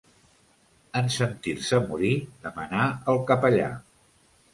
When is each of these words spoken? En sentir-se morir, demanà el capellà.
En 1.01 1.09
sentir-se 1.15 1.79
morir, 1.91 2.11
demanà 2.47 2.87
el 3.15 3.21
capellà. 3.33 3.69